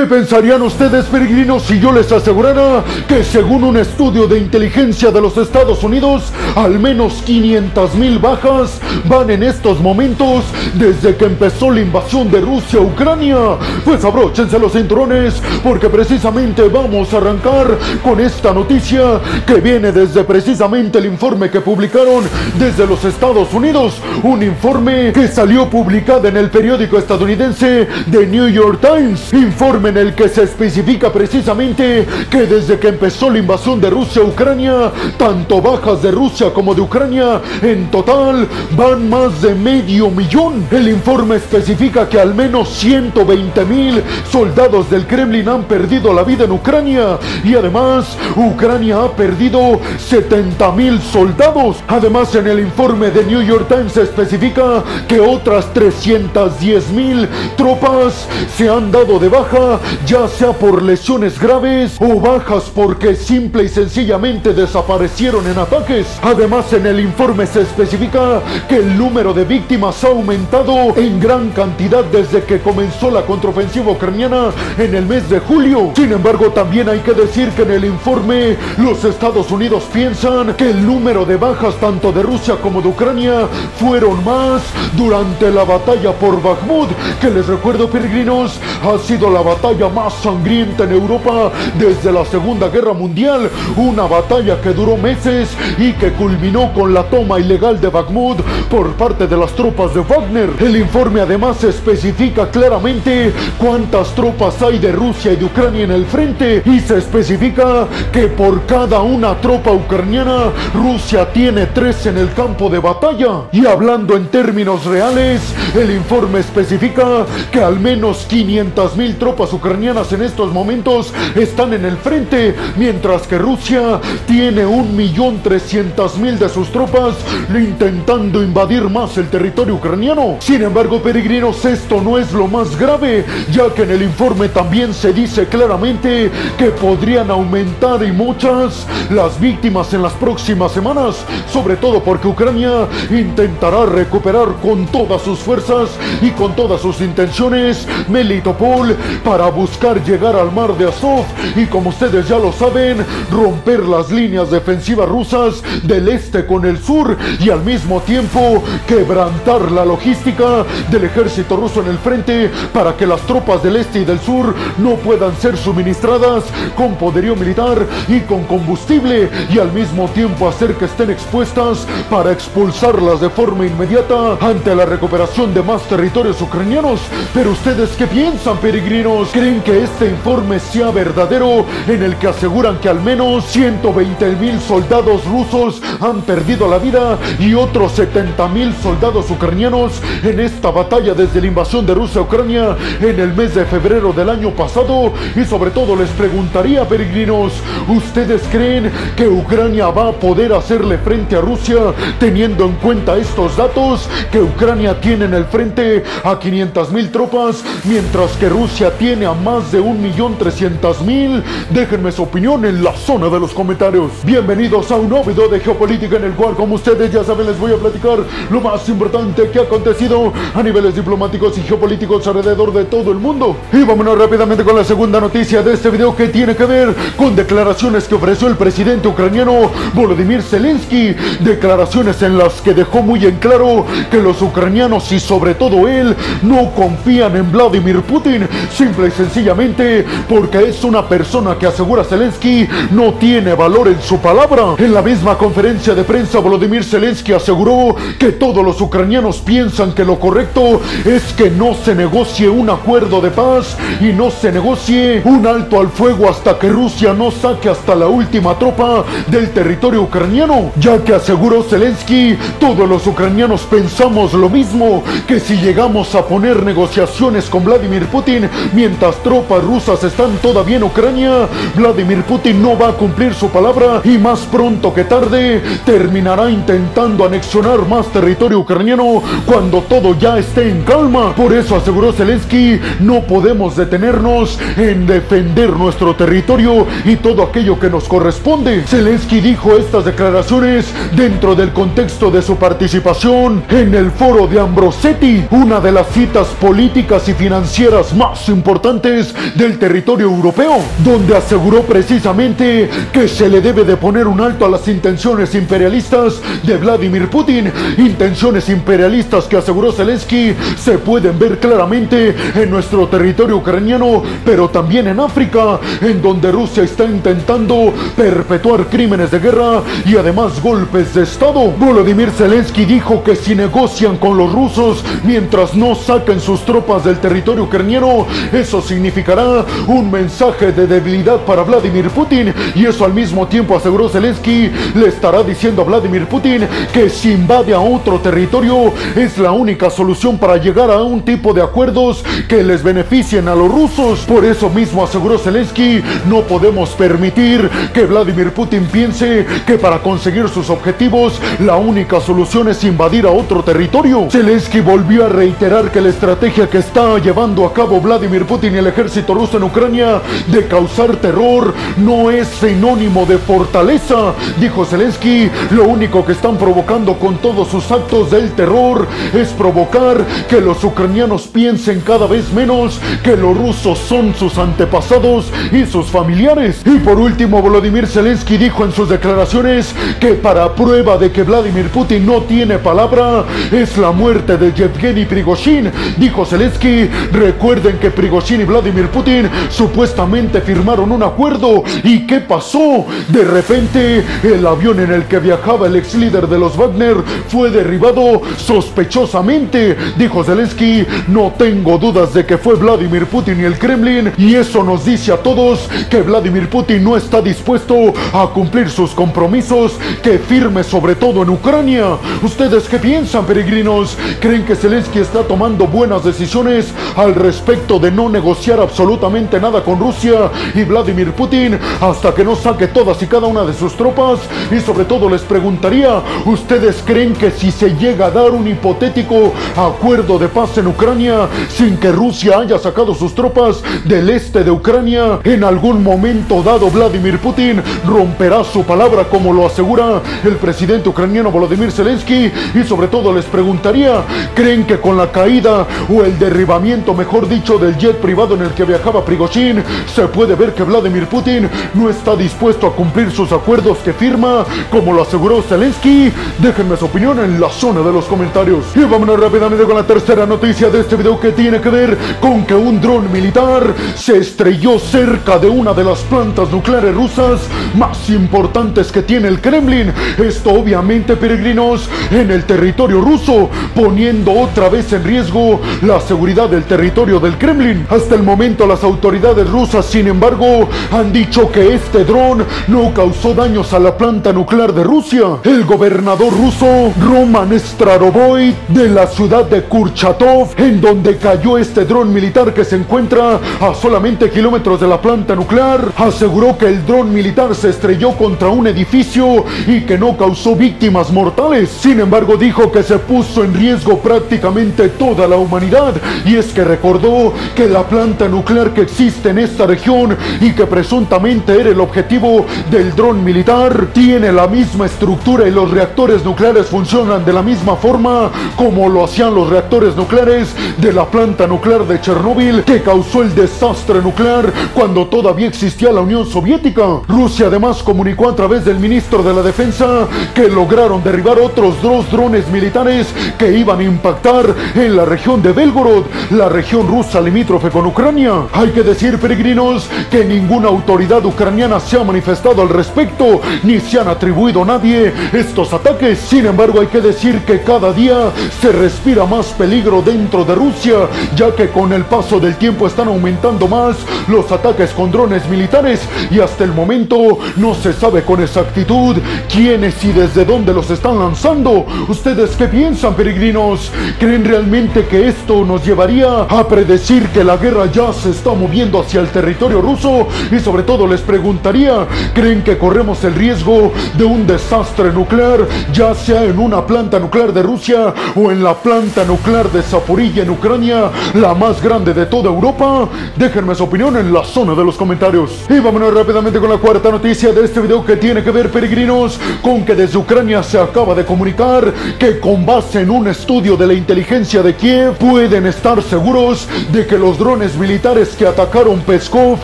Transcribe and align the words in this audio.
¿Qué 0.00 0.06
pensarían 0.06 0.62
ustedes, 0.62 1.04
peregrinos, 1.04 1.64
si 1.64 1.78
yo 1.78 1.92
les 1.92 2.10
asegurara 2.10 2.82
que 3.06 3.22
según 3.22 3.64
un 3.64 3.76
estudio 3.76 4.26
de 4.26 4.38
inteligencia 4.38 5.10
de 5.10 5.20
los 5.20 5.36
Estados 5.36 5.84
Unidos, 5.84 6.32
al 6.56 6.78
menos 6.78 7.20
500 7.26 7.94
mil 7.96 8.18
bajas 8.18 8.80
van 9.04 9.28
en 9.28 9.42
estos 9.42 9.78
momentos 9.78 10.44
desde 10.72 11.16
que 11.16 11.26
empezó 11.26 11.70
la 11.70 11.82
invasión 11.82 12.30
de 12.30 12.40
Rusia 12.40 12.78
a 12.78 12.82
Ucrania? 12.82 13.36
Pues 13.84 14.02
abróchense 14.02 14.58
los 14.58 14.72
cinturones 14.72 15.42
porque 15.62 15.90
precisamente 15.90 16.66
vamos 16.68 17.12
a 17.12 17.18
arrancar 17.18 17.66
con 18.02 18.20
esta 18.20 18.54
noticia 18.54 19.20
que 19.46 19.56
viene 19.56 19.92
desde 19.92 20.24
precisamente 20.24 20.96
el 20.96 21.04
informe 21.04 21.50
que 21.50 21.60
publicaron 21.60 22.24
desde 22.58 22.86
los 22.86 23.04
Estados 23.04 23.52
Unidos, 23.52 24.00
un 24.22 24.42
informe 24.42 25.12
que 25.12 25.28
salió 25.28 25.68
publicado 25.68 26.26
en 26.26 26.38
el 26.38 26.48
periódico 26.48 26.96
estadounidense 26.96 27.86
The 28.10 28.26
New 28.26 28.48
York 28.48 28.80
Times, 28.80 29.30
informe 29.34 29.89
en 29.90 29.96
el 29.96 30.14
que 30.14 30.28
se 30.28 30.44
especifica 30.44 31.12
precisamente 31.12 32.06
que 32.30 32.46
desde 32.46 32.78
que 32.78 32.88
empezó 32.88 33.28
la 33.28 33.38
invasión 33.38 33.80
de 33.80 33.90
Rusia 33.90 34.22
a 34.22 34.24
Ucrania, 34.24 34.92
tanto 35.18 35.60
bajas 35.60 36.00
de 36.00 36.12
Rusia 36.12 36.52
como 36.54 36.76
de 36.76 36.80
Ucrania, 36.80 37.40
en 37.60 37.90
total 37.90 38.46
van 38.76 39.10
más 39.10 39.42
de 39.42 39.52
medio 39.56 40.08
millón. 40.08 40.64
El 40.70 40.88
informe 40.88 41.36
especifica 41.36 42.08
que 42.08 42.20
al 42.20 42.36
menos 42.36 42.68
120 42.68 43.64
mil 43.64 44.02
soldados 44.30 44.88
del 44.90 45.08
Kremlin 45.08 45.48
han 45.48 45.64
perdido 45.64 46.12
la 46.12 46.22
vida 46.22 46.44
en 46.44 46.52
Ucrania 46.52 47.18
y 47.42 47.56
además 47.56 48.16
Ucrania 48.36 49.02
ha 49.02 49.10
perdido 49.10 49.80
70 49.98 50.70
mil 50.72 51.00
soldados. 51.02 51.78
Además 51.88 52.32
en 52.36 52.46
el 52.46 52.60
informe 52.60 53.10
de 53.10 53.24
New 53.24 53.42
York 53.42 53.66
Times 53.66 53.92
se 53.92 54.02
especifica 54.02 54.84
que 55.08 55.18
otras 55.18 55.72
310 55.74 56.90
mil 56.90 57.28
tropas 57.56 58.28
se 58.56 58.68
han 58.68 58.92
dado 58.92 59.18
de 59.18 59.28
baja, 59.28 59.79
ya 60.06 60.28
sea 60.28 60.52
por 60.52 60.82
lesiones 60.82 61.38
graves 61.38 61.96
o 62.00 62.20
bajas 62.20 62.64
porque 62.74 63.14
simple 63.14 63.64
y 63.64 63.68
sencillamente 63.68 64.52
desaparecieron 64.52 65.46
en 65.46 65.58
ataques. 65.58 66.06
Además 66.22 66.72
en 66.72 66.86
el 66.86 67.00
informe 67.00 67.46
se 67.46 67.62
especifica 67.62 68.40
que 68.68 68.76
el 68.76 68.96
número 68.96 69.32
de 69.32 69.44
víctimas 69.44 70.02
ha 70.04 70.08
aumentado 70.08 70.96
en 70.96 71.20
gran 71.20 71.50
cantidad 71.50 72.04
desde 72.04 72.42
que 72.44 72.60
comenzó 72.60 73.10
la 73.10 73.22
contraofensiva 73.22 73.92
ucraniana 73.92 74.50
en 74.78 74.94
el 74.94 75.06
mes 75.06 75.28
de 75.28 75.40
julio. 75.40 75.92
Sin 75.94 76.12
embargo, 76.12 76.50
también 76.50 76.88
hay 76.88 77.00
que 77.00 77.12
decir 77.12 77.50
que 77.50 77.62
en 77.62 77.72
el 77.72 77.84
informe 77.84 78.56
los 78.78 79.04
Estados 79.04 79.50
Unidos 79.50 79.84
piensan 79.92 80.54
que 80.54 80.70
el 80.70 80.86
número 80.86 81.24
de 81.24 81.36
bajas 81.36 81.74
tanto 81.76 82.12
de 82.12 82.22
Rusia 82.22 82.56
como 82.62 82.80
de 82.80 82.88
Ucrania 82.88 83.48
fueron 83.78 84.24
más 84.24 84.62
durante 84.96 85.50
la 85.50 85.64
batalla 85.64 86.12
por 86.12 86.42
Bakhmut, 86.42 86.90
que 87.20 87.30
les 87.30 87.46
recuerdo 87.46 87.88
peregrinos, 87.88 88.58
ha 88.82 88.98
sido 88.98 89.30
la 89.30 89.40
batalla 89.40 89.69
más 89.78 90.14
sangrienta 90.14 90.84
en 90.84 90.92
Europa 90.92 91.52
desde 91.78 92.12
la 92.12 92.24
Segunda 92.24 92.68
Guerra 92.68 92.92
Mundial, 92.92 93.48
una 93.76 94.02
batalla 94.02 94.60
que 94.60 94.70
duró 94.70 94.96
meses 94.96 95.48
y 95.78 95.92
que 95.92 96.12
culminó 96.12 96.72
con 96.72 96.92
la 96.92 97.04
toma 97.04 97.38
ilegal 97.38 97.80
de 97.80 97.88
Bakhmut 97.88 98.40
por 98.68 98.92
parte 98.94 99.28
de 99.28 99.36
las 99.36 99.52
tropas 99.52 99.94
de 99.94 100.00
Wagner. 100.00 100.50
El 100.58 100.76
informe 100.76 101.20
además 101.20 101.62
especifica 101.62 102.50
claramente 102.50 103.32
cuántas 103.58 104.12
tropas 104.14 104.60
hay 104.60 104.78
de 104.78 104.90
Rusia 104.90 105.32
y 105.32 105.36
de 105.36 105.44
Ucrania 105.44 105.84
en 105.84 105.92
el 105.92 106.04
frente 106.04 106.62
y 106.64 106.80
se 106.80 106.98
especifica 106.98 107.86
que 108.12 108.26
por 108.26 108.66
cada 108.66 109.00
una 109.02 109.40
tropa 109.40 109.70
ucraniana 109.70 110.50
Rusia 110.74 111.32
tiene 111.32 111.66
tres 111.66 112.06
en 112.06 112.18
el 112.18 112.32
campo 112.32 112.68
de 112.68 112.80
batalla. 112.80 113.42
Y 113.52 113.66
hablando 113.66 114.16
en 114.16 114.26
términos 114.26 114.84
reales, 114.84 115.40
el 115.74 115.92
informe 115.92 116.40
especifica 116.40 117.24
que 117.52 117.60
al 117.60 117.78
menos 117.78 118.26
500 118.28 118.96
mil 118.96 119.16
tropas 119.16 119.52
ucranianas 119.52 119.59
en 119.62 120.22
estos 120.22 120.52
momentos 120.52 121.12
están 121.34 121.74
en 121.74 121.84
el 121.84 121.96
frente, 121.98 122.54
mientras 122.76 123.26
que 123.26 123.36
Rusia 123.36 124.00
tiene 124.26 124.64
un 124.64 124.96
millón 124.96 125.42
trescientas 125.42 126.16
mil 126.16 126.38
de 126.38 126.48
sus 126.48 126.70
tropas 126.70 127.14
intentando 127.54 128.42
invadir 128.42 128.88
más 128.88 129.18
el 129.18 129.28
territorio 129.28 129.74
ucraniano. 129.74 130.36
Sin 130.40 130.62
embargo, 130.62 131.02
peregrinos, 131.02 131.64
esto 131.64 132.00
no 132.00 132.16
es 132.16 132.32
lo 132.32 132.48
más 132.48 132.78
grave, 132.78 133.24
ya 133.52 133.72
que 133.74 133.82
en 133.82 133.90
el 133.90 134.02
informe 134.02 134.48
también 134.48 134.94
se 134.94 135.12
dice 135.12 135.46
claramente 135.46 136.30
que 136.56 136.70
podrían 136.70 137.30
aumentar 137.30 138.02
y 138.02 138.12
muchas 138.12 138.86
las 139.10 139.38
víctimas 139.38 139.92
en 139.92 140.02
las 140.02 140.14
próximas 140.14 140.72
semanas, 140.72 141.24
sobre 141.52 141.76
todo 141.76 142.02
porque 142.02 142.28
Ucrania 142.28 142.88
intentará 143.10 143.84
recuperar 143.84 144.48
con 144.62 144.86
todas 144.86 145.22
sus 145.22 145.38
fuerzas 145.38 145.90
y 146.22 146.30
con 146.30 146.56
todas 146.56 146.80
sus 146.80 147.00
intenciones 147.00 147.86
Melitopol 148.08 148.96
para 149.22 149.49
buscar 149.50 150.02
llegar 150.04 150.36
al 150.36 150.52
mar 150.52 150.76
de 150.76 150.88
Azov 150.88 151.24
y 151.56 151.66
como 151.66 151.90
ustedes 151.90 152.28
ya 152.28 152.38
lo 152.38 152.52
saben, 152.52 153.04
romper 153.30 153.80
las 153.80 154.10
líneas 154.10 154.50
defensivas 154.50 155.08
rusas 155.08 155.62
del 155.82 156.08
este 156.08 156.46
con 156.46 156.64
el 156.64 156.78
sur 156.78 157.16
y 157.38 157.50
al 157.50 157.62
mismo 157.62 158.00
tiempo 158.00 158.62
quebrantar 158.86 159.70
la 159.70 159.84
logística 159.84 160.64
del 160.90 161.04
ejército 161.04 161.56
ruso 161.56 161.80
en 161.80 161.88
el 161.88 161.98
frente 161.98 162.50
para 162.72 162.96
que 162.96 163.06
las 163.06 163.20
tropas 163.22 163.62
del 163.62 163.76
este 163.76 164.00
y 164.00 164.04
del 164.04 164.20
sur 164.20 164.54
no 164.78 164.94
puedan 164.96 165.36
ser 165.36 165.56
suministradas 165.56 166.44
con 166.76 166.94
poderío 166.94 167.36
militar 167.36 167.78
y 168.08 168.20
con 168.20 168.44
combustible 168.44 169.28
y 169.50 169.58
al 169.58 169.72
mismo 169.72 170.08
tiempo 170.08 170.48
hacer 170.48 170.74
que 170.74 170.86
estén 170.86 171.10
expuestas 171.10 171.86
para 172.08 172.32
expulsarlas 172.32 173.20
de 173.20 173.30
forma 173.30 173.66
inmediata 173.66 174.36
ante 174.40 174.74
la 174.74 174.86
recuperación 174.86 175.54
de 175.54 175.62
más 175.62 175.82
territorios 175.82 176.40
ucranianos. 176.40 177.00
Pero 177.34 177.50
ustedes 177.50 177.90
qué 177.96 178.06
piensan, 178.06 178.58
peregrinos? 178.58 179.29
¿Creen 179.32 179.60
que 179.60 179.84
este 179.84 180.06
informe 180.06 180.58
sea 180.58 180.90
verdadero 180.90 181.64
en 181.86 182.02
el 182.02 182.16
que 182.16 182.26
aseguran 182.26 182.78
que 182.78 182.88
al 182.88 183.00
menos 183.00 183.44
120 183.46 184.36
mil 184.36 184.58
soldados 184.60 185.24
rusos 185.24 185.80
han 186.00 186.22
perdido 186.22 186.68
la 186.68 186.78
vida 186.78 187.16
y 187.38 187.54
otros 187.54 187.92
70 187.92 188.48
mil 188.48 188.74
soldados 188.82 189.30
ucranianos 189.30 190.02
en 190.24 190.40
esta 190.40 190.72
batalla 190.72 191.14
desde 191.14 191.40
la 191.40 191.46
invasión 191.46 191.86
de 191.86 191.94
Rusia 191.94 192.20
a 192.20 192.24
Ucrania 192.24 192.76
en 193.00 193.20
el 193.20 193.32
mes 193.32 193.54
de 193.54 193.64
febrero 193.66 194.12
del 194.12 194.30
año 194.30 194.50
pasado? 194.50 195.12
Y 195.36 195.44
sobre 195.44 195.70
todo 195.70 195.94
les 195.94 196.10
preguntaría, 196.10 196.88
peregrinos, 196.88 197.52
¿ustedes 197.86 198.42
creen 198.50 198.90
que 199.16 199.28
Ucrania 199.28 199.90
va 199.90 200.08
a 200.08 200.12
poder 200.12 200.52
hacerle 200.52 200.98
frente 200.98 201.36
a 201.36 201.40
Rusia 201.40 201.94
teniendo 202.18 202.64
en 202.64 202.72
cuenta 202.72 203.16
estos 203.16 203.56
datos? 203.56 204.08
Que 204.32 204.42
Ucrania 204.42 205.00
tiene 205.00 205.26
en 205.26 205.34
el 205.34 205.44
frente 205.44 206.02
a 206.24 206.36
500 206.36 206.90
mil 206.90 207.10
tropas, 207.12 207.62
mientras 207.84 208.32
que 208.32 208.48
Rusia 208.48 208.90
tiene 208.98 209.19
a 209.26 209.34
más 209.34 209.70
de 209.70 209.82
1.300.000. 209.82 211.42
Déjenme 211.70 212.10
su 212.10 212.22
opinión 212.22 212.64
en 212.64 212.82
la 212.82 212.94
zona 212.94 213.28
de 213.28 213.38
los 213.38 213.52
comentarios. 213.52 214.10
Bienvenidos 214.24 214.90
a 214.90 214.96
un 214.96 215.10
nuevo 215.10 215.24
video 215.24 215.48
de 215.48 215.60
geopolítica 215.60 216.16
en 216.16 216.24
el 216.24 216.32
cual, 216.32 216.54
como 216.54 216.76
ustedes 216.76 217.12
ya 217.12 217.22
saben, 217.22 217.46
les 217.46 217.58
voy 217.58 217.72
a 217.72 217.76
platicar 217.76 218.18
lo 218.50 218.60
más 218.60 218.88
importante 218.88 219.50
que 219.50 219.58
ha 219.58 219.62
acontecido 219.62 220.32
a 220.54 220.62
niveles 220.62 220.94
diplomáticos 220.94 221.58
y 221.58 221.62
geopolíticos 221.62 222.26
alrededor 222.26 222.72
de 222.72 222.84
todo 222.84 223.12
el 223.12 223.18
mundo. 223.18 223.56
Y 223.72 223.82
vámonos 223.82 224.16
rápidamente 224.16 224.64
con 224.64 224.76
la 224.76 224.84
segunda 224.84 225.20
noticia 225.20 225.62
de 225.62 225.74
este 225.74 225.90
video 225.90 226.16
que 226.16 226.28
tiene 226.28 226.56
que 226.56 226.64
ver 226.64 226.94
con 227.16 227.36
declaraciones 227.36 228.08
que 228.08 228.14
ofreció 228.14 228.48
el 228.48 228.56
presidente 228.56 229.06
ucraniano 229.06 229.70
Volodymyr 229.92 230.42
Zelensky. 230.42 231.14
Declaraciones 231.40 232.22
en 232.22 232.38
las 232.38 232.60
que 232.62 232.72
dejó 232.72 233.02
muy 233.02 233.26
en 233.26 233.36
claro 233.36 233.84
que 234.10 234.22
los 234.22 234.40
ucranianos 234.40 235.12
y 235.12 235.20
sobre 235.20 235.54
todo 235.54 235.86
él 235.88 236.16
no 236.42 236.70
confían 236.74 237.36
en 237.36 237.52
Vladimir 237.52 238.00
Putin. 238.02 238.48
Simple 238.72 239.09
sencillamente 239.10 240.04
porque 240.28 240.68
es 240.68 240.84
una 240.84 241.08
persona 241.08 241.56
que 241.58 241.66
asegura 241.66 242.04
Zelensky 242.04 242.68
no 242.90 243.14
tiene 243.14 243.54
valor 243.54 243.88
en 243.88 244.00
su 244.00 244.18
palabra. 244.18 244.74
En 244.78 244.92
la 244.92 245.02
misma 245.02 245.36
conferencia 245.36 245.94
de 245.94 246.04
prensa 246.04 246.38
Volodymyr 246.38 246.84
Zelensky 246.84 247.32
aseguró 247.32 247.96
que 248.18 248.32
todos 248.32 248.64
los 248.64 248.80
ucranianos 248.80 249.38
piensan 249.38 249.92
que 249.92 250.04
lo 250.04 250.18
correcto 250.18 250.80
es 251.04 251.32
que 251.32 251.50
no 251.50 251.74
se 251.74 251.94
negocie 251.94 252.48
un 252.48 252.70
acuerdo 252.70 253.20
de 253.20 253.30
paz 253.30 253.76
y 254.00 254.12
no 254.12 254.30
se 254.30 254.52
negocie 254.52 255.22
un 255.24 255.46
alto 255.46 255.80
al 255.80 255.88
fuego 255.88 256.28
hasta 256.28 256.58
que 256.58 256.68
Rusia 256.68 257.12
no 257.12 257.30
saque 257.30 257.68
hasta 257.68 257.94
la 257.94 258.06
última 258.06 258.58
tropa 258.58 259.04
del 259.26 259.50
territorio 259.50 260.02
ucraniano, 260.02 260.72
ya 260.78 261.02
que 261.02 261.14
aseguró 261.14 261.62
Zelensky, 261.62 262.36
todos 262.58 262.88
los 262.88 263.06
ucranianos 263.06 263.62
pensamos 263.62 264.32
lo 264.34 264.48
mismo, 264.48 265.02
que 265.26 265.40
si 265.40 265.56
llegamos 265.56 266.14
a 266.14 266.24
poner 266.26 266.62
negociaciones 266.64 267.46
con 267.46 267.64
Vladimir 267.64 268.06
Putin 268.06 268.48
mientras 268.72 268.99
tropas 269.00 269.64
rusas 269.64 270.04
están 270.04 270.36
todavía 270.42 270.76
en 270.76 270.82
Ucrania, 270.82 271.48
Vladimir 271.74 272.22
Putin 272.24 272.60
no 272.60 272.78
va 272.78 272.90
a 272.90 272.92
cumplir 272.92 273.32
su 273.32 273.48
palabra 273.48 274.02
y 274.04 274.18
más 274.18 274.40
pronto 274.40 274.92
que 274.92 275.04
tarde 275.04 275.62
terminará 275.86 276.50
intentando 276.50 277.24
anexionar 277.24 277.88
más 277.88 278.08
territorio 278.08 278.58
ucraniano 278.58 279.22
cuando 279.46 279.80
todo 279.80 280.18
ya 280.18 280.38
esté 280.38 280.68
en 280.68 280.82
calma. 280.82 281.34
Por 281.34 281.54
eso 281.54 281.76
aseguró 281.76 282.12
Zelensky, 282.12 282.78
no 283.00 283.22
podemos 283.22 283.74
detenernos 283.74 284.58
en 284.76 285.06
defender 285.06 285.70
nuestro 285.70 286.14
territorio 286.14 286.86
y 287.04 287.16
todo 287.16 287.42
aquello 287.42 287.80
que 287.80 287.88
nos 287.88 288.04
corresponde. 288.04 288.82
Zelensky 288.82 289.40
dijo 289.40 289.76
estas 289.76 290.04
declaraciones 290.04 290.92
dentro 291.16 291.54
del 291.54 291.72
contexto 291.72 292.30
de 292.30 292.42
su 292.42 292.56
participación 292.56 293.62
en 293.70 293.94
el 293.94 294.10
foro 294.10 294.46
de 294.46 294.60
Ambrosetti, 294.60 295.46
una 295.50 295.80
de 295.80 295.92
las 295.92 296.08
citas 296.08 296.48
políticas 296.60 297.26
y 297.28 297.32
financieras 297.32 298.14
más 298.14 298.48
importantes 298.50 298.89
del 298.90 299.78
territorio 299.78 300.26
europeo, 300.26 300.78
donde 301.04 301.36
aseguró 301.36 301.82
precisamente 301.82 302.90
que 303.12 303.28
se 303.28 303.48
le 303.48 303.60
debe 303.60 303.84
de 303.84 303.96
poner 303.96 304.26
un 304.26 304.40
alto 304.40 304.64
a 304.64 304.68
las 304.68 304.88
intenciones 304.88 305.54
imperialistas 305.54 306.40
de 306.64 306.76
Vladimir 306.76 307.28
Putin, 307.28 307.70
intenciones 307.98 308.68
imperialistas 308.68 309.44
que 309.44 309.58
aseguró 309.58 309.92
Zelensky 309.92 310.56
se 310.76 310.98
pueden 310.98 311.38
ver 311.38 311.60
claramente 311.60 312.34
en 312.56 312.68
nuestro 312.68 313.06
territorio 313.06 313.58
ucraniano, 313.58 314.24
pero 314.44 314.68
también 314.68 315.06
en 315.06 315.20
África, 315.20 315.78
en 316.00 316.20
donde 316.20 316.50
Rusia 316.50 316.82
está 316.82 317.04
intentando 317.04 317.94
perpetuar 318.16 318.86
crímenes 318.86 319.30
de 319.30 319.38
guerra 319.38 319.82
y 320.04 320.16
además 320.16 320.60
golpes 320.60 321.14
de 321.14 321.22
Estado. 321.22 321.70
Volodymyr 321.70 322.30
Zelensky 322.30 322.84
dijo 322.84 323.22
que 323.22 323.36
si 323.36 323.54
negocian 323.54 324.16
con 324.16 324.36
los 324.36 324.52
rusos 324.52 325.04
mientras 325.22 325.76
no 325.76 325.94
saquen 325.94 326.40
sus 326.40 326.64
tropas 326.64 327.04
del 327.04 327.20
territorio 327.20 327.64
ucraniano, 327.64 328.26
eso 328.52 328.79
significará 328.80 329.64
un 329.86 330.10
mensaje 330.10 330.72
de 330.72 330.86
debilidad 330.86 331.38
para 331.40 331.62
Vladimir 331.62 332.10
Putin 332.10 332.52
y 332.74 332.86
eso 332.86 333.04
al 333.04 333.14
mismo 333.14 333.46
tiempo 333.46 333.76
aseguró 333.76 334.08
Zelensky 334.08 334.70
le 334.94 335.08
estará 335.08 335.42
diciendo 335.42 335.82
a 335.82 335.84
Vladimir 335.84 336.26
Putin 336.26 336.66
que 336.92 337.08
si 337.08 337.32
invade 337.32 337.74
a 337.74 337.80
otro 337.80 338.18
territorio 338.20 338.92
es 339.16 339.38
la 339.38 339.52
única 339.52 339.90
solución 339.90 340.38
para 340.38 340.56
llegar 340.56 340.90
a 340.90 341.02
un 341.02 341.22
tipo 341.22 341.52
de 341.52 341.62
acuerdos 341.62 342.24
que 342.48 342.62
les 342.62 342.82
beneficien 342.82 343.48
a 343.48 343.54
los 343.54 343.70
rusos. 343.70 344.20
Por 344.20 344.44
eso 344.44 344.70
mismo 344.70 345.04
aseguró 345.04 345.38
Zelensky, 345.38 346.02
no 346.28 346.42
podemos 346.42 346.90
permitir 346.90 347.68
que 347.92 348.06
Vladimir 348.06 348.52
Putin 348.52 348.86
piense 348.86 349.46
que 349.66 349.78
para 349.78 350.00
conseguir 350.00 350.48
sus 350.48 350.70
objetivos 350.70 351.40
la 351.60 351.76
única 351.76 352.20
solución 352.20 352.68
es 352.68 352.82
invadir 352.84 353.26
a 353.26 353.30
otro 353.30 353.62
territorio. 353.62 354.28
Zelensky 354.30 354.80
volvió 354.80 355.26
a 355.26 355.28
reiterar 355.28 355.90
que 355.90 356.00
la 356.00 356.08
estrategia 356.08 356.68
que 356.68 356.78
está 356.78 357.18
llevando 357.18 357.66
a 357.66 357.72
cabo 357.72 358.00
Vladimir 358.00 358.44
Putin 358.44 358.69
y 358.72 358.78
el 358.78 358.86
ejército 358.86 359.34
ruso 359.34 359.56
en 359.56 359.64
Ucrania 359.64 360.20
de 360.48 360.66
causar 360.66 361.16
terror 361.16 361.74
no 361.96 362.30
es 362.30 362.46
sinónimo 362.48 363.26
de 363.26 363.38
fortaleza. 363.38 364.34
Dijo 364.58 364.84
Zelensky, 364.84 365.50
lo 365.70 365.84
único 365.84 366.24
que 366.24 366.32
están 366.32 366.56
provocando 366.56 367.18
con 367.18 367.38
todos 367.38 367.68
sus 367.68 367.90
actos 367.90 368.30
del 368.30 368.52
terror 368.52 369.06
es 369.34 369.48
provocar 369.48 370.24
que 370.48 370.60
los 370.60 370.82
ucranianos 370.84 371.46
piensen 371.46 372.00
cada 372.00 372.26
vez 372.26 372.52
menos 372.52 373.00
que 373.22 373.36
los 373.36 373.56
rusos 373.56 373.98
son 373.98 374.34
sus 374.34 374.58
antepasados 374.58 375.50
y 375.72 375.86
sus 375.86 376.06
familiares. 376.06 376.82
Y 376.84 376.98
por 376.98 377.18
último, 377.18 377.62
Volodymyr 377.62 378.06
Zelensky 378.06 378.56
dijo 378.56 378.84
en 378.84 378.92
sus 378.92 379.08
declaraciones 379.08 379.94
que 380.20 380.34
para 380.34 380.74
prueba 380.74 381.18
de 381.18 381.30
que 381.32 381.42
Vladimir 381.42 381.88
Putin 381.88 382.26
no 382.26 382.42
tiene 382.42 382.78
palabra 382.78 383.44
es 383.72 383.96
la 383.98 384.12
muerte 384.12 384.56
de 384.56 384.72
Yevgeny 384.72 385.24
Prigozhin. 385.24 385.90
Dijo 386.16 386.44
Zelensky, 386.44 387.08
recuerden 387.32 387.98
que 387.98 388.10
Prigozhin 388.10 388.59
y 388.60 388.64
Vladimir 388.64 389.08
Putin 389.08 389.48
supuestamente 389.70 390.60
firmaron 390.60 391.10
un 391.12 391.22
acuerdo. 391.22 391.82
¿Y 392.04 392.26
qué 392.26 392.40
pasó? 392.40 393.06
De 393.28 393.44
repente, 393.44 394.24
el 394.42 394.66
avión 394.66 395.00
en 395.00 395.12
el 395.12 395.24
que 395.24 395.38
viajaba 395.38 395.86
el 395.86 395.96
ex 395.96 396.14
líder 396.14 396.46
de 396.46 396.58
los 396.58 396.76
Wagner 396.76 397.16
fue 397.48 397.70
derribado 397.70 398.42
sospechosamente. 398.56 399.96
Dijo 400.16 400.44
Zelensky, 400.44 401.06
no 401.28 401.54
tengo 401.56 401.96
dudas 401.96 402.34
de 402.34 402.44
que 402.44 402.58
fue 402.58 402.74
Vladimir 402.74 403.26
Putin 403.26 403.60
y 403.60 403.64
el 403.64 403.78
Kremlin. 403.78 404.32
Y 404.36 404.54
eso 404.54 404.82
nos 404.82 405.04
dice 405.04 405.32
a 405.32 405.38
todos 405.38 405.88
que 406.10 406.22
Vladimir 406.22 406.68
Putin 406.68 407.02
no 407.02 407.16
está 407.16 407.40
dispuesto 407.40 408.12
a 408.32 408.48
cumplir 408.48 408.90
sus 408.90 409.12
compromisos 409.12 409.94
que 410.22 410.38
firme 410.38 410.84
sobre 410.84 411.14
todo 411.14 411.42
en 411.42 411.50
Ucrania. 411.50 412.16
¿Ustedes 412.42 412.88
qué 412.88 412.98
piensan, 412.98 413.46
peregrinos? 413.46 414.18
¿Creen 414.40 414.64
que 414.64 414.76
Zelensky 414.76 415.20
está 415.20 415.42
tomando 415.44 415.86
buenas 415.86 416.24
decisiones 416.24 416.92
al 417.16 417.34
respecto 417.34 417.98
de 417.98 418.10
no 418.10 418.28
negociar 418.28 418.39
absolutamente 418.80 419.60
nada 419.60 419.82
con 419.82 419.98
Rusia 419.98 420.50
y 420.74 420.84
Vladimir 420.84 421.32
Putin 421.32 421.78
hasta 422.00 422.34
que 422.34 422.44
no 422.44 422.56
saque 422.56 422.88
todas 422.88 423.22
y 423.22 423.26
cada 423.26 423.46
una 423.46 423.64
de 423.64 423.74
sus 423.74 423.94
tropas? 423.94 424.40
Y 424.70 424.80
sobre 424.80 425.04
todo 425.04 425.28
les 425.28 425.42
preguntaría, 425.42 426.22
¿ustedes 426.46 427.02
creen 427.04 427.34
que 427.34 427.50
si 427.50 427.70
se 427.70 427.94
llega 427.96 428.26
a 428.26 428.30
dar 428.30 428.50
un 428.50 428.66
hipotético 428.66 429.52
acuerdo 429.76 430.38
de 430.38 430.48
paz 430.48 430.78
en 430.78 430.86
Ucrania 430.86 431.48
sin 431.68 431.96
que 431.98 432.10
Rusia 432.10 432.58
haya 432.58 432.78
sacado 432.78 433.14
sus 433.14 433.34
tropas 433.34 433.82
del 434.04 434.30
este 434.30 434.64
de 434.64 434.70
Ucrania, 434.70 435.40
en 435.44 435.62
algún 435.62 436.02
momento 436.02 436.62
dado 436.62 436.90
Vladimir 436.90 437.38
Putin 437.38 437.82
romperá 438.06 438.64
su 438.64 438.84
palabra 438.84 439.24
como 439.24 439.52
lo 439.52 439.66
asegura 439.66 440.22
el 440.44 440.56
presidente 440.56 441.08
ucraniano 441.08 441.50
Volodymyr 441.50 441.92
Zelensky? 441.92 442.50
Y 442.74 442.84
sobre 442.84 443.08
todo 443.08 443.32
les 443.32 443.44
preguntaría, 443.44 444.22
¿creen 444.54 444.84
que 444.84 444.98
con 444.98 445.16
la 445.16 445.30
caída 445.30 445.86
o 446.12 446.22
el 446.22 446.38
derribamiento, 446.38 447.14
mejor 447.14 447.48
dicho, 447.48 447.78
del 447.78 447.96
jet 447.96 448.16
privado 448.16 448.29
en 448.30 448.62
el 448.62 448.70
que 448.74 448.84
viajaba 448.84 449.24
Prigozhin, 449.24 449.82
se 450.14 450.22
puede 450.28 450.54
ver 450.54 450.72
que 450.72 450.84
Vladimir 450.84 451.26
Putin 451.26 451.68
no 451.94 452.08
está 452.08 452.36
dispuesto 452.36 452.86
a 452.86 452.94
cumplir 452.94 453.32
sus 453.32 453.50
acuerdos 453.50 453.98
que 453.98 454.12
firma, 454.12 454.64
como 454.88 455.12
lo 455.12 455.22
aseguró 455.22 455.60
Zelensky? 455.62 456.32
Déjenme 456.58 456.96
su 456.96 457.06
opinión 457.06 457.40
en 457.40 457.60
la 457.60 457.68
zona 457.68 458.02
de 458.02 458.12
los 458.12 458.26
comentarios. 458.26 458.86
Y 458.94 459.00
vámonos 459.00 459.40
rápidamente 459.40 459.84
con 459.84 459.96
la 459.96 460.06
tercera 460.06 460.46
noticia 460.46 460.90
de 460.90 461.00
este 461.00 461.16
video 461.16 461.40
que 461.40 461.50
tiene 461.50 461.80
que 461.80 461.88
ver 461.90 462.16
con 462.40 462.64
que 462.64 462.74
un 462.74 463.00
dron 463.00 463.32
militar 463.32 463.82
se 464.14 464.38
estrelló 464.38 465.00
cerca 465.00 465.58
de 465.58 465.68
una 465.68 465.92
de 465.92 466.04
las 466.04 466.20
plantas 466.20 466.70
nucleares 466.70 467.12
rusas 467.12 467.62
más 467.96 468.30
importantes 468.30 469.10
que 469.10 469.22
tiene 469.22 469.48
el 469.48 469.60
Kremlin. 469.60 470.12
Esto 470.38 470.70
obviamente, 470.70 471.34
peregrinos, 471.34 472.08
en 472.30 472.52
el 472.52 472.64
territorio 472.64 473.20
ruso, 473.20 473.68
poniendo 473.94 474.52
otra 474.52 474.88
vez 474.88 475.12
en 475.12 475.24
riesgo 475.24 475.80
la 476.02 476.20
seguridad 476.20 476.68
del 476.68 476.84
territorio 476.84 477.40
del 477.40 477.58
Kremlin. 477.58 478.06
Hasta 478.20 478.34
el 478.34 478.42
momento 478.42 478.86
las 478.86 479.02
autoridades 479.02 479.66
rusas, 479.70 480.04
sin 480.04 480.28
embargo, 480.28 480.86
han 481.10 481.32
dicho 481.32 481.72
que 481.72 481.94
este 481.94 482.22
dron 482.22 482.66
no 482.86 483.14
causó 483.14 483.54
daños 483.54 483.94
a 483.94 483.98
la 483.98 484.14
planta 484.14 484.52
nuclear 484.52 484.92
de 484.92 485.02
Rusia. 485.02 485.44
El 485.64 485.86
gobernador 485.86 486.52
ruso 486.52 487.14
Roman 487.18 487.72
Strarovoy 487.80 488.74
de 488.88 489.08
la 489.08 489.26
ciudad 489.26 489.64
de 489.64 489.84
Kurchatov, 489.84 490.74
en 490.76 491.00
donde 491.00 491.38
cayó 491.38 491.78
este 491.78 492.04
dron 492.04 492.30
militar 492.30 492.74
que 492.74 492.84
se 492.84 492.96
encuentra 492.96 493.58
a 493.80 493.94
solamente 493.94 494.50
kilómetros 494.50 495.00
de 495.00 495.08
la 495.08 495.18
planta 495.18 495.56
nuclear, 495.56 496.12
aseguró 496.18 496.76
que 496.76 496.88
el 496.88 497.06
dron 497.06 497.32
militar 497.32 497.74
se 497.74 497.88
estrelló 497.88 498.32
contra 498.36 498.68
un 498.68 498.86
edificio 498.86 499.64
y 499.86 500.02
que 500.02 500.18
no 500.18 500.36
causó 500.36 500.76
víctimas 500.76 501.32
mortales. 501.32 501.88
Sin 501.88 502.20
embargo, 502.20 502.58
dijo 502.58 502.92
que 502.92 503.02
se 503.02 503.18
puso 503.18 503.64
en 503.64 503.72
riesgo 503.72 504.18
prácticamente 504.18 505.08
toda 505.08 505.48
la 505.48 505.56
humanidad 505.56 506.12
y 506.44 506.56
es 506.56 506.66
que 506.66 506.84
recordó 506.84 507.54
que 507.74 507.88
la 507.88 508.09
planta 508.10 508.48
nuclear 508.48 508.92
que 508.92 509.02
existe 509.02 509.50
en 509.50 509.58
esta 509.60 509.86
región 509.86 510.36
y 510.60 510.72
que 510.72 510.84
presuntamente 510.84 511.80
era 511.80 511.90
el 511.90 512.00
objetivo 512.00 512.66
del 512.90 513.14
dron 513.14 513.44
militar 513.44 514.08
tiene 514.12 514.50
la 514.50 514.66
misma 514.66 515.06
estructura 515.06 515.68
y 515.68 515.70
los 515.70 515.88
reactores 515.92 516.44
nucleares 516.44 516.86
funcionan 516.86 517.44
de 517.44 517.52
la 517.52 517.62
misma 517.62 517.94
forma 517.94 518.50
como 518.74 519.08
lo 519.08 519.24
hacían 519.24 519.54
los 519.54 519.70
reactores 519.70 520.16
nucleares 520.16 520.74
de 520.98 521.12
la 521.12 521.24
planta 521.24 521.68
nuclear 521.68 522.04
de 522.04 522.20
Chernóbil 522.20 522.82
que 522.82 523.00
causó 523.00 523.42
el 523.42 523.54
desastre 523.54 524.20
nuclear 524.20 524.72
cuando 524.92 525.28
todavía 525.28 525.68
existía 525.68 526.10
la 526.10 526.20
Unión 526.20 526.46
Soviética. 526.46 527.20
Rusia 527.28 527.68
además 527.68 528.02
comunicó 528.02 528.48
a 528.48 528.56
través 528.56 528.84
del 528.84 528.98
ministro 528.98 529.44
de 529.44 529.54
la 529.54 529.62
Defensa 529.62 530.26
que 530.52 530.68
lograron 530.68 531.22
derribar 531.22 531.60
otros 531.60 532.02
dos 532.02 532.28
drones 532.28 532.66
militares 532.68 533.28
que 533.56 533.78
iban 533.78 534.00
a 534.00 534.02
impactar 534.02 534.74
en 534.96 535.16
la 535.16 535.24
región 535.24 535.62
de 535.62 535.72
Belgorod, 535.72 536.24
la 536.50 536.68
región 536.68 537.06
rusa 537.06 537.40
limítrofe 537.40 537.90
con 537.90 537.99
Ucrania. 538.06 538.52
Hay 538.72 538.90
que 538.90 539.02
decir, 539.02 539.38
peregrinos, 539.38 540.08
que 540.30 540.44
ninguna 540.44 540.88
autoridad 540.88 541.44
ucraniana 541.44 542.00
se 542.00 542.18
ha 542.18 542.24
manifestado 542.24 542.82
al 542.82 542.88
respecto, 542.88 543.60
ni 543.82 544.00
se 544.00 544.20
han 544.20 544.28
atribuido 544.28 544.82
a 544.82 544.86
nadie 544.86 545.32
estos 545.52 545.92
ataques. 545.92 546.38
Sin 546.38 546.66
embargo, 546.66 547.00
hay 547.00 547.06
que 547.08 547.20
decir 547.20 547.60
que 547.60 547.82
cada 547.82 548.12
día 548.12 548.50
se 548.80 548.92
respira 548.92 549.44
más 549.44 549.66
peligro 549.66 550.22
dentro 550.22 550.64
de 550.64 550.74
Rusia, 550.74 551.28
ya 551.56 551.74
que 551.74 551.88
con 551.88 552.12
el 552.12 552.24
paso 552.24 552.60
del 552.60 552.76
tiempo 552.76 553.06
están 553.06 553.28
aumentando 553.28 553.88
más 553.88 554.16
los 554.48 554.70
ataques 554.72 555.10
con 555.10 555.30
drones 555.30 555.68
militares 555.68 556.20
y 556.50 556.60
hasta 556.60 556.84
el 556.84 556.92
momento 556.92 557.58
no 557.76 557.94
se 557.94 558.12
sabe 558.12 558.42
con 558.42 558.62
exactitud 558.62 559.36
quiénes 559.72 560.22
y 560.24 560.32
desde 560.32 560.64
dónde 560.64 560.92
los 560.92 561.10
están 561.10 561.38
lanzando. 561.38 562.06
¿Ustedes 562.28 562.70
qué 562.76 562.86
piensan, 562.86 563.34
peregrinos? 563.34 564.10
¿Creen 564.38 564.64
realmente 564.64 565.26
que 565.26 565.48
esto 565.48 565.84
nos 565.84 566.04
llevaría 566.04 566.62
a 566.62 566.86
predecir 566.86 567.48
que 567.48 567.64
la 567.64 567.76
guerra 567.76 567.89
ya 568.12 568.32
se 568.32 568.50
está 568.50 568.70
moviendo 568.72 569.20
hacia 569.20 569.40
el 569.40 569.48
territorio 569.48 570.00
ruso? 570.00 570.48
Y 570.70 570.78
sobre 570.78 571.02
todo 571.02 571.26
les 571.26 571.40
preguntaría, 571.40 572.26
¿creen 572.54 572.82
que 572.82 572.98
corremos 572.98 573.42
el 573.44 573.54
riesgo 573.54 574.12
de 574.36 574.44
un 574.44 574.66
desastre 574.66 575.32
nuclear, 575.32 575.86
ya 576.12 576.34
sea 576.34 576.64
en 576.64 576.78
una 576.78 577.04
planta 577.06 577.38
nuclear 577.38 577.72
de 577.72 577.82
Rusia 577.82 578.32
o 578.54 578.70
en 578.70 578.82
la 578.82 578.94
planta 578.94 579.44
nuclear 579.44 579.90
de 579.90 580.02
Zaporilla 580.02 580.62
en 580.62 580.70
Ucrania, 580.70 581.30
la 581.54 581.74
más 581.74 582.02
grande 582.02 582.32
de 582.32 582.46
toda 582.46 582.70
Europa? 582.70 583.28
Déjenme 583.56 583.94
su 583.94 584.04
opinión 584.04 584.36
en 584.36 584.52
la 584.52 584.64
zona 584.64 584.94
de 584.94 585.04
los 585.04 585.16
comentarios. 585.16 585.84
Y 585.88 585.98
vámonos 585.98 586.32
rápidamente 586.32 586.78
con 586.78 586.90
la 586.90 586.98
cuarta 586.98 587.30
noticia 587.30 587.72
de 587.72 587.84
este 587.84 588.00
video 588.00 588.24
que 588.24 588.36
tiene 588.36 588.62
que 588.62 588.70
ver, 588.70 588.90
peregrinos, 588.90 589.58
con 589.82 590.04
que 590.04 590.14
desde 590.14 590.38
Ucrania 590.38 590.82
se 590.82 590.98
acaba 590.98 591.34
de 591.34 591.44
comunicar 591.44 592.12
que 592.38 592.60
con 592.60 592.86
base 592.86 593.22
en 593.22 593.30
un 593.30 593.48
estudio 593.48 593.96
de 593.96 594.06
la 594.06 594.14
inteligencia 594.14 594.82
de 594.82 594.94
Kiev 594.94 595.36
pueden 595.38 595.86
estar 595.86 596.22
seguros 596.22 596.88
de 597.12 597.26
que 597.26 597.38
los 597.38 597.58
drones 597.58 597.79
militares 597.80 598.50
que 598.50 598.66
atacaron 598.66 599.20
Peskov, 599.20 599.78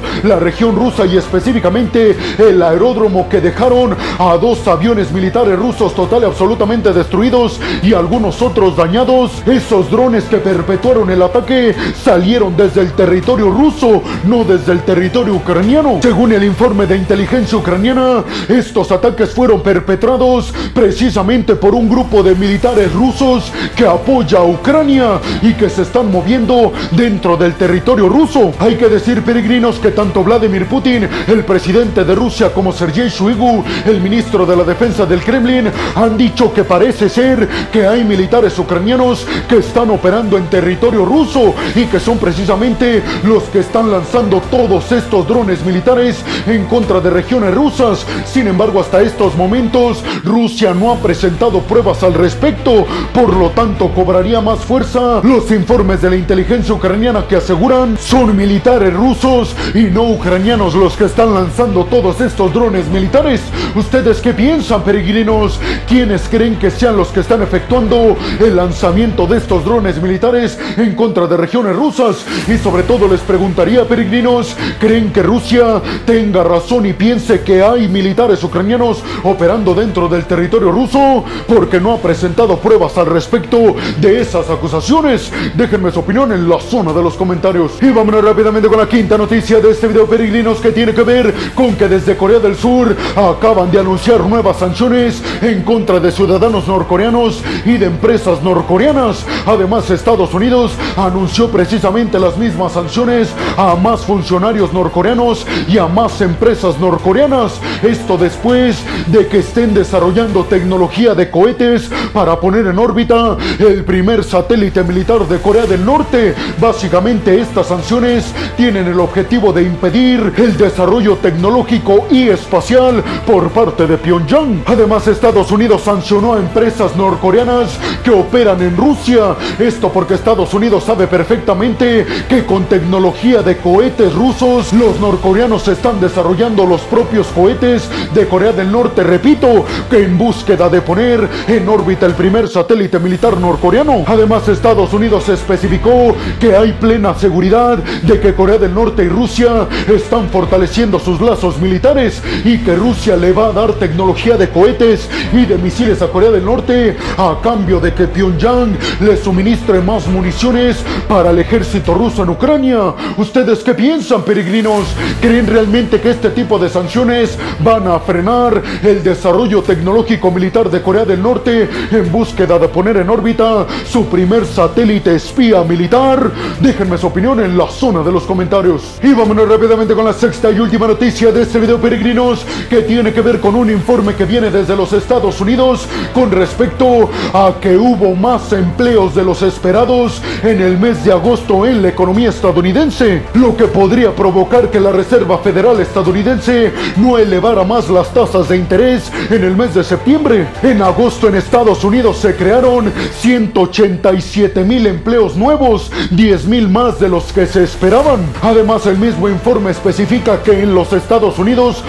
la 0.22 0.36
región 0.36 0.76
rusa 0.76 1.06
y 1.06 1.16
específicamente 1.16 2.14
el 2.36 2.62
aeródromo 2.62 3.26
que 3.30 3.40
dejaron 3.40 3.96
a 4.18 4.36
dos 4.36 4.68
aviones 4.68 5.10
militares 5.12 5.58
rusos 5.58 5.94
total 5.94 6.22
y 6.22 6.26
absolutamente 6.26 6.92
destruidos 6.92 7.58
y 7.82 7.94
algunos 7.94 8.42
otros 8.42 8.76
dañados. 8.76 9.42
Esos 9.46 9.90
drones 9.90 10.24
que 10.24 10.36
perpetuaron 10.36 11.10
el 11.10 11.22
ataque 11.22 11.74
salieron 12.04 12.54
desde 12.54 12.82
el 12.82 12.92
territorio 12.92 13.50
ruso, 13.50 14.02
no 14.24 14.44
desde 14.44 14.72
el 14.72 14.82
territorio 14.82 15.34
ucraniano. 15.34 16.00
Según 16.02 16.32
el 16.32 16.44
informe 16.44 16.86
de 16.86 16.98
inteligencia 16.98 17.56
ucraniana, 17.56 18.24
estos 18.48 18.92
ataques 18.92 19.30
fueron 19.30 19.62
perpetrados 19.62 20.52
precisamente 20.74 21.56
por 21.56 21.74
un 21.74 21.88
grupo 21.88 22.22
de 22.22 22.34
militares 22.34 22.92
rusos 22.92 23.50
que 23.74 23.86
apoya 23.86 24.40
a 24.40 24.44
Ucrania 24.44 25.18
y 25.40 25.54
que 25.54 25.70
se 25.70 25.82
están 25.82 26.12
moviendo 26.12 26.74
dentro 26.90 27.38
del 27.38 27.54
territorio 27.54 27.85
ruso. 27.94 28.52
Hay 28.58 28.74
que 28.74 28.88
decir, 28.88 29.22
peregrinos, 29.22 29.78
que 29.78 29.92
tanto 29.92 30.24
Vladimir 30.24 30.66
Putin, 30.66 31.08
el 31.28 31.44
presidente 31.44 32.04
de 32.04 32.14
Rusia, 32.14 32.52
como 32.52 32.72
Sergei 32.72 33.08
Shoigu, 33.08 33.62
el 33.84 34.00
ministro 34.00 34.44
de 34.44 34.56
la 34.56 34.64
defensa 34.64 35.06
del 35.06 35.22
Kremlin, 35.22 35.70
han 35.94 36.16
dicho 36.16 36.52
que 36.52 36.64
parece 36.64 37.08
ser 37.08 37.48
que 37.72 37.86
hay 37.86 38.02
militares 38.02 38.58
ucranianos 38.58 39.26
que 39.48 39.58
están 39.58 39.90
operando 39.90 40.36
en 40.36 40.46
territorio 40.46 41.04
ruso 41.04 41.54
y 41.76 41.84
que 41.84 42.00
son 42.00 42.18
precisamente 42.18 43.02
los 43.22 43.44
que 43.44 43.60
están 43.60 43.90
lanzando 43.90 44.42
todos 44.50 44.90
estos 44.90 45.28
drones 45.28 45.64
militares 45.64 46.24
en 46.46 46.64
contra 46.64 47.00
de 47.00 47.10
regiones 47.10 47.54
rusas. 47.54 48.04
Sin 48.24 48.48
embargo, 48.48 48.80
hasta 48.80 49.00
estos 49.00 49.36
momentos, 49.36 50.02
Rusia 50.24 50.74
no 50.74 50.90
ha 50.90 50.96
presentado 50.96 51.60
pruebas 51.60 52.02
al 52.02 52.14
respecto, 52.14 52.84
por 53.14 53.32
lo 53.34 53.50
tanto 53.50 53.90
cobraría 53.90 54.40
más 54.40 54.60
fuerza 54.60 55.20
los 55.22 55.50
informes 55.52 56.02
de 56.02 56.10
la 56.10 56.16
inteligencia 56.16 56.74
ucraniana 56.74 57.26
que 57.28 57.36
aseguran 57.36 57.65
son 57.98 58.36
militares 58.36 58.94
rusos 58.94 59.56
y 59.74 59.84
no 59.84 60.04
ucranianos 60.04 60.76
los 60.76 60.96
que 60.96 61.06
están 61.06 61.34
lanzando 61.34 61.84
todos 61.84 62.20
estos 62.20 62.54
drones 62.54 62.86
militares. 62.86 63.40
¿Ustedes 63.74 64.20
qué 64.20 64.32
piensan, 64.32 64.84
peregrinos? 64.84 65.58
¿Quiénes 65.88 66.28
creen 66.28 66.60
que 66.60 66.70
sean 66.70 66.96
los 66.96 67.08
que 67.08 67.20
están 67.20 67.42
efectuando 67.42 68.16
el 68.38 68.54
lanzamiento 68.54 69.26
de 69.26 69.38
estos 69.38 69.64
drones 69.64 70.00
militares 70.00 70.56
en 70.76 70.94
contra 70.94 71.26
de 71.26 71.36
regiones 71.36 71.74
rusas? 71.74 72.24
Y 72.46 72.56
sobre 72.56 72.84
todo 72.84 73.08
les 73.08 73.20
preguntaría, 73.22 73.84
peregrinos, 73.84 74.56
¿creen 74.78 75.12
que 75.12 75.24
Rusia 75.24 75.82
tenga 76.04 76.44
razón 76.44 76.86
y 76.86 76.92
piense 76.92 77.40
que 77.40 77.64
hay 77.64 77.88
militares 77.88 78.44
ucranianos 78.44 79.02
operando 79.24 79.74
dentro 79.74 80.08
del 80.08 80.24
territorio 80.26 80.70
ruso? 80.70 81.24
Porque 81.48 81.80
no 81.80 81.94
ha 81.94 81.98
presentado 81.98 82.58
pruebas 82.58 82.96
al 82.96 83.06
respecto 83.06 83.74
de 84.00 84.20
esas 84.20 84.48
acusaciones. 84.50 85.32
Déjenme 85.56 85.90
su 85.90 85.98
opinión 85.98 86.30
en 86.30 86.48
la 86.48 86.60
zona 86.60 86.92
de 86.92 87.02
los 87.02 87.14
comentarios. 87.14 87.55
Y 87.80 87.90
vámonos 87.90 88.22
rápidamente 88.22 88.68
con 88.68 88.78
la 88.78 88.86
quinta 88.86 89.16
noticia 89.16 89.60
de 89.60 89.70
este 89.70 89.88
video, 89.88 90.06
peregrinos, 90.06 90.60
que 90.60 90.72
tiene 90.72 90.92
que 90.92 91.02
ver 91.02 91.32
con 91.54 91.74
que 91.74 91.88
desde 91.88 92.14
Corea 92.14 92.38
del 92.38 92.54
Sur 92.54 92.94
acaban 93.16 93.70
de 93.70 93.78
anunciar 93.78 94.20
nuevas 94.20 94.58
sanciones 94.58 95.22
en 95.40 95.62
contra 95.62 95.98
de 95.98 96.12
ciudadanos 96.12 96.68
norcoreanos 96.68 97.42
y 97.64 97.78
de 97.78 97.86
empresas 97.86 98.42
norcoreanas. 98.42 99.24
Además, 99.46 99.88
Estados 99.90 100.34
Unidos 100.34 100.72
anunció 100.96 101.50
precisamente 101.50 102.18
las 102.18 102.36
mismas 102.36 102.72
sanciones 102.72 103.30
a 103.56 103.74
más 103.74 104.04
funcionarios 104.04 104.74
norcoreanos 104.74 105.46
y 105.66 105.78
a 105.78 105.86
más 105.86 106.20
empresas 106.20 106.78
norcoreanas. 106.78 107.58
Esto 107.82 108.18
después 108.18 108.82
de 109.06 109.28
que 109.28 109.38
estén 109.38 109.72
desarrollando 109.72 110.44
tecnología 110.44 111.14
de 111.14 111.30
cohetes 111.30 111.90
para 112.12 112.38
poner 112.38 112.66
en 112.66 112.78
órbita 112.78 113.38
el 113.58 113.82
primer 113.84 114.24
satélite 114.24 114.82
militar 114.82 115.26
de 115.26 115.38
Corea 115.38 115.64
del 115.64 115.84
Norte. 115.84 116.34
Básicamente 116.60 117.40
estas 117.46 117.68
sanciones 117.68 118.34
tienen 118.56 118.88
el 118.88 118.98
objetivo 118.98 119.52
de 119.52 119.62
impedir 119.62 120.32
el 120.36 120.56
desarrollo 120.56 121.16
tecnológico 121.16 122.06
y 122.10 122.28
espacial 122.28 123.02
por 123.24 123.50
parte 123.50 123.86
de 123.86 123.96
Pyongyang. 123.96 124.64
Además, 124.66 125.06
Estados 125.06 125.52
Unidos 125.52 125.82
sancionó 125.82 126.34
a 126.34 126.38
empresas 126.38 126.96
norcoreanas 126.96 127.78
que 128.02 128.10
operan 128.10 128.60
en 128.62 128.76
Rusia. 128.76 129.36
Esto 129.58 129.90
porque 129.90 130.14
Estados 130.14 130.52
Unidos 130.54 130.84
sabe 130.84 131.06
perfectamente 131.06 132.04
que 132.28 132.44
con 132.44 132.64
tecnología 132.64 133.42
de 133.42 133.58
cohetes 133.58 134.12
rusos, 134.12 134.72
los 134.72 134.98
norcoreanos 134.98 135.68
están 135.68 136.00
desarrollando 136.00 136.66
los 136.66 136.80
propios 136.82 137.28
cohetes 137.28 137.88
de 138.12 138.26
Corea 138.26 138.52
del 138.52 138.72
Norte, 138.72 139.04
repito, 139.04 139.64
que 139.88 140.02
en 140.02 140.18
búsqueda 140.18 140.68
de 140.68 140.80
poner 140.80 141.28
en 141.46 141.68
órbita 141.68 142.06
el 142.06 142.14
primer 142.14 142.48
satélite 142.48 142.98
militar 142.98 143.38
norcoreano. 143.38 144.04
Además, 144.06 144.48
Estados 144.48 144.92
Unidos 144.92 145.28
especificó 145.28 146.14
que 146.40 146.56
hay 146.56 146.72
plena 146.72 147.14
seguridad 147.14 147.35
de 147.36 148.18
que 148.18 148.32
Corea 148.32 148.56
del 148.56 148.72
Norte 148.72 149.04
y 149.04 149.08
Rusia 149.08 149.68
están 149.94 150.30
fortaleciendo 150.30 150.98
sus 150.98 151.20
lazos 151.20 151.58
militares 151.60 152.22
y 152.46 152.56
que 152.58 152.74
Rusia 152.74 153.14
le 153.14 153.34
va 153.34 153.48
a 153.48 153.52
dar 153.52 153.74
tecnología 153.74 154.38
de 154.38 154.48
cohetes 154.48 155.06
y 155.34 155.44
de 155.44 155.58
misiles 155.58 156.00
a 156.00 156.08
Corea 156.08 156.30
del 156.30 156.46
Norte 156.46 156.96
a 157.18 157.36
cambio 157.42 157.78
de 157.78 157.92
que 157.92 158.06
Pyongyang 158.06 158.78
le 159.00 159.18
suministre 159.18 159.80
más 159.80 160.06
municiones 160.06 160.78
para 161.06 161.30
el 161.30 161.38
ejército 161.38 161.92
ruso 161.92 162.22
en 162.22 162.30
Ucrania. 162.30 162.94
¿Ustedes 163.18 163.62
qué 163.62 163.74
piensan, 163.74 164.22
peregrinos? 164.22 164.86
¿Creen 165.20 165.46
realmente 165.46 166.00
que 166.00 166.12
este 166.12 166.30
tipo 166.30 166.58
de 166.58 166.70
sanciones 166.70 167.38
van 167.60 167.86
a 167.86 167.98
frenar 167.98 168.62
el 168.82 169.02
desarrollo 169.02 169.62
tecnológico 169.62 170.30
militar 170.30 170.70
de 170.70 170.80
Corea 170.80 171.04
del 171.04 171.22
Norte 171.22 171.68
en 171.90 172.10
búsqueda 172.10 172.58
de 172.58 172.68
poner 172.68 172.96
en 172.96 173.10
órbita 173.10 173.66
su 173.86 174.06
primer 174.06 174.46
satélite 174.46 175.14
espía 175.14 175.62
militar? 175.64 176.30
Déjenme 176.60 176.96
su 176.96 177.08
opinión 177.08 177.25
en 177.26 177.58
la 177.58 177.66
zona 177.66 178.04
de 178.04 178.12
los 178.12 178.22
comentarios. 178.22 179.00
Y 179.02 179.12
vámonos 179.12 179.48
rápidamente 179.48 179.94
con 179.94 180.04
la 180.04 180.12
sexta 180.12 180.48
y 180.52 180.60
última 180.60 180.86
noticia 180.86 181.32
de 181.32 181.42
este 181.42 181.58
video, 181.58 181.76
peregrinos, 181.80 182.46
que 182.70 182.82
tiene 182.82 183.12
que 183.12 183.20
ver 183.20 183.40
con 183.40 183.56
un 183.56 183.68
informe 183.68 184.14
que 184.14 184.24
viene 184.24 184.48
desde 184.48 184.76
los 184.76 184.92
Estados 184.92 185.40
Unidos 185.40 185.88
con 186.14 186.30
respecto 186.30 187.10
a 187.34 187.54
que 187.60 187.76
hubo 187.76 188.14
más 188.14 188.52
empleos 188.52 189.12
de 189.16 189.24
los 189.24 189.42
esperados 189.42 190.22
en 190.44 190.60
el 190.60 190.78
mes 190.78 191.04
de 191.04 191.10
agosto 191.10 191.66
en 191.66 191.82
la 191.82 191.88
economía 191.88 192.28
estadounidense, 192.28 193.22
lo 193.34 193.56
que 193.56 193.64
podría 193.64 194.14
provocar 194.14 194.70
que 194.70 194.78
la 194.78 194.92
Reserva 194.92 195.38
Federal 195.38 195.80
estadounidense 195.80 196.72
no 196.96 197.18
elevara 197.18 197.64
más 197.64 197.90
las 197.90 198.14
tasas 198.14 198.48
de 198.48 198.56
interés 198.56 199.10
en 199.30 199.42
el 199.42 199.56
mes 199.56 199.74
de 199.74 199.82
septiembre. 199.82 200.46
En 200.62 200.80
agosto 200.80 201.26
en 201.26 201.34
Estados 201.34 201.82
Unidos 201.82 202.18
se 202.18 202.36
crearon 202.36 202.92
187 203.18 204.62
mil 204.62 204.86
empleos 204.86 205.34
nuevos, 205.34 205.90
10 206.12 206.46
mil 206.46 206.68
más 206.68 207.00
de 207.00 207.08
los 207.08 207.15
que 207.24 207.46
se 207.46 207.64
esperaban. 207.64 208.20
Además, 208.42 208.86
el 208.86 208.98
mismo 208.98 209.28
informe 209.28 209.70
especifica 209.70 210.42
que 210.42 210.62
en 210.62 210.74
los 210.74 210.92
Estados 210.92 211.38
Unidos, 211.38 211.82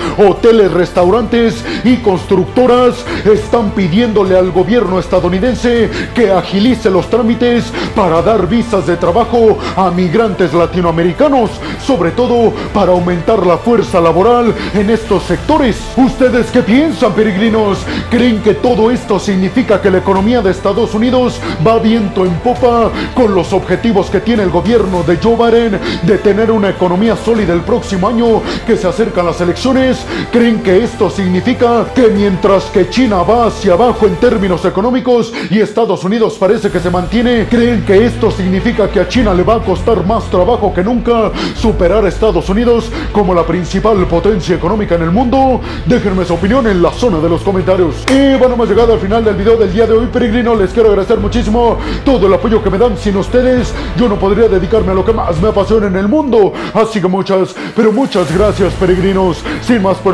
hoteles, 0.47 0.71
restaurantes 0.71 1.65
y 1.83 1.97
constructoras 1.97 3.05
están 3.25 3.71
pidiéndole 3.71 4.37
al 4.37 4.51
gobierno 4.51 4.97
estadounidense 4.97 5.89
que 6.15 6.31
agilice 6.31 6.89
los 6.89 7.09
trámites 7.09 7.65
para 7.93 8.21
dar 8.21 8.47
visas 8.47 8.87
de 8.87 8.95
trabajo 8.95 9.57
a 9.75 9.91
migrantes 9.91 10.53
latinoamericanos, 10.53 11.49
sobre 11.85 12.11
todo 12.11 12.53
para 12.73 12.93
aumentar 12.93 13.45
la 13.45 13.57
fuerza 13.57 13.99
laboral 13.99 14.55
en 14.73 14.89
estos 14.89 15.23
sectores. 15.23 15.81
¿Ustedes 15.97 16.49
qué 16.51 16.61
piensan, 16.61 17.11
peregrinos? 17.11 17.79
¿Creen 18.09 18.41
que 18.41 18.53
todo 18.53 18.89
esto 18.89 19.19
significa 19.19 19.81
que 19.81 19.91
la 19.91 19.97
economía 19.97 20.41
de 20.41 20.51
Estados 20.51 20.93
Unidos 20.93 21.41
va 21.65 21.77
viento 21.79 22.25
en 22.25 22.33
popa 22.35 22.89
con 23.13 23.35
los 23.35 23.51
objetivos 23.51 24.09
que 24.09 24.21
tiene 24.21 24.43
el 24.43 24.49
gobierno 24.49 25.03
de 25.03 25.17
Joe 25.21 25.35
Biden 25.35 25.79
de 26.03 26.17
tener 26.19 26.51
una 26.51 26.69
economía 26.69 27.17
sólida 27.17 27.53
el 27.53 27.61
próximo 27.61 28.07
año 28.07 28.41
que 28.65 28.77
se 28.77 28.87
acercan 28.87 29.25
las 29.25 29.41
elecciones? 29.41 30.05
¿Creen 30.37 30.61
que 30.61 30.83
esto 30.83 31.09
significa 31.09 31.87
que 31.95 32.09
mientras 32.09 32.65
que 32.65 32.87
China 32.91 33.23
va 33.23 33.47
hacia 33.47 33.73
abajo 33.73 34.05
en 34.05 34.17
términos 34.17 34.63
económicos 34.65 35.33
y 35.49 35.59
Estados 35.59 36.03
Unidos 36.03 36.37
parece 36.39 36.69
que 36.69 36.79
se 36.79 36.91
mantiene, 36.91 37.47
creen 37.49 37.83
que 37.83 38.05
esto 38.05 38.29
significa 38.29 38.87
que 38.87 38.99
a 38.99 39.07
China 39.07 39.33
le 39.33 39.41
va 39.41 39.55
a 39.55 39.59
costar 39.61 40.05
más 40.05 40.25
trabajo 40.25 40.71
que 40.71 40.83
nunca 40.83 41.31
superar 41.55 42.05
a 42.05 42.09
Estados 42.09 42.47
Unidos 42.49 42.91
como 43.11 43.33
la 43.33 43.47
principal 43.47 44.05
potencia 44.05 44.55
económica 44.55 44.93
en 44.93 45.01
el 45.01 45.11
mundo? 45.11 45.59
Déjenme 45.87 46.23
su 46.23 46.35
opinión 46.35 46.67
en 46.67 46.83
la 46.83 46.91
zona 46.91 47.17
de 47.17 47.29
los 47.29 47.41
comentarios. 47.41 47.95
Y 48.07 48.37
bueno, 48.37 48.53
hemos 48.53 48.69
llegado 48.69 48.93
al 48.93 48.99
final 48.99 49.25
del 49.25 49.37
video 49.37 49.57
del 49.57 49.73
día 49.73 49.87
de 49.87 49.93
hoy, 49.93 50.05
peregrino. 50.05 50.53
Les 50.53 50.69
quiero 50.69 50.89
agradecer 50.89 51.17
muchísimo 51.17 51.79
todo 52.05 52.27
el 52.27 52.33
apoyo 52.35 52.61
que 52.61 52.69
me 52.69 52.77
dan. 52.77 52.95
Sin 52.95 53.17
ustedes, 53.17 53.73
yo 53.97 54.07
no 54.07 54.19
podría 54.19 54.47
dedicarme 54.47 54.91
a 54.91 54.95
lo 54.95 55.03
que 55.03 55.13
más 55.13 55.41
me 55.41 55.47
apasiona 55.47 55.87
en 55.87 55.95
el 55.95 56.07
mundo. 56.07 56.53
Así 56.75 57.01
que 57.01 57.07
muchas, 57.07 57.55
pero 57.75 57.91
muchas 57.91 58.31
gracias, 58.31 58.71
peregrinos. 58.73 59.43
Sin 59.63 59.81
más 59.81 59.97
por 59.97 60.13